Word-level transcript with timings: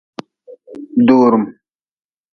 Doorm. 1.07 1.43